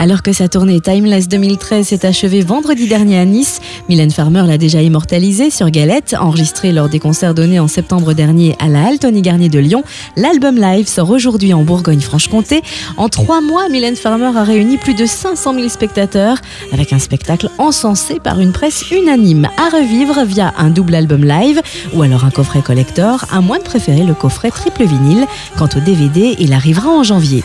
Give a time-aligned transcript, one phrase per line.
[0.00, 4.56] Alors que sa tournée Timeless 2013 s'est achevée vendredi dernier à Nice, Mylène Farmer l'a
[4.56, 9.00] déjà immortalisée sur Galette, enregistrée lors des concerts donnés en septembre dernier à la Halle
[9.00, 9.82] Tony Garnier de Lyon.
[10.16, 12.62] L'album live sort aujourd'hui en Bourgogne-Franche-Comté.
[12.96, 16.38] En trois mois, Mylène Farmer a réuni plus de 500 000 spectateurs,
[16.72, 21.60] avec un spectacle encensé par une presse unanime à revivre via un double album live
[21.92, 25.26] ou alors un coffret collector, à moins de préférer le coffret triple vinyle.
[25.56, 27.42] Quant au DVD, il arrivera en janvier.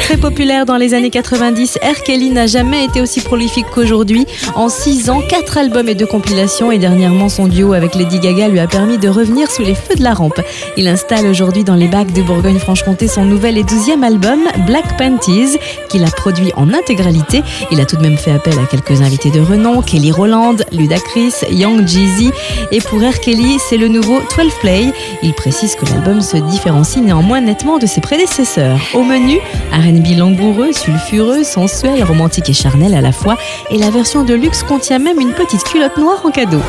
[0.00, 2.02] Très populaire dans les années 90, R.
[2.02, 4.26] Kelly n'a jamais été aussi prolifique qu'aujourd'hui.
[4.54, 8.48] En 6 ans, 4 albums et 2 compilations et dernièrement son duo avec Lady Gaga
[8.48, 10.40] lui a permis de revenir sous les feux de la rampe.
[10.76, 15.56] Il installe aujourd'hui dans les bacs de Bourgogne-Franche-Comté son nouvel et 12e album, Black Panties,
[15.88, 17.42] qu'il a produit en intégralité.
[17.70, 21.32] Il a tout de même fait appel à quelques invités de renom, Kelly Rowland, Ludacris,
[21.50, 22.30] Young Jeezy.
[22.72, 23.20] Et pour R.
[23.20, 24.92] Kelly, c'est le nouveau 12 Play.
[25.22, 28.49] Il précise que l'album se différencie néanmoins nettement de ses prédécesseurs.
[28.94, 29.38] Au menu,
[29.72, 33.36] R&B langoureux, sulfureux, sensuel, romantique et charnel à la fois.
[33.70, 36.60] Et la version de luxe contient même une petite culotte noire en cadeau.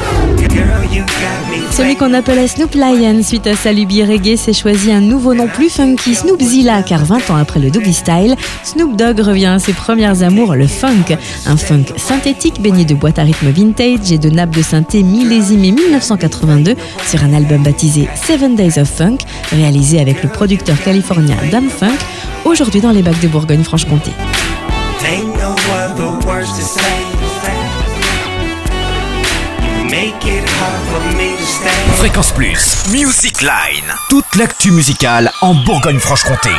[1.71, 5.47] Celui qu'on appelait Snoop Lion suite à sa lubie reggae s'est choisi un nouveau nom
[5.47, 9.73] plus funky, Snoopzilla, car 20 ans après le Doggy Style, Snoop Dogg revient à ses
[9.73, 11.17] premières amours, le funk.
[11.47, 15.71] Un funk synthétique baigné de boîtes à rythme vintage et de nappes de synthé millésimées
[15.71, 16.75] 1982
[17.07, 19.17] sur un album baptisé Seven Days of Funk,
[19.51, 21.69] réalisé avec le producteur californien Dan
[22.45, 24.11] aujourd'hui dans les bacs de Bourgogne-Franche-Comté.
[31.95, 36.51] Fréquence Plus, Music Line, toute l'actu musicale en Bourgogne-Franche-Comté.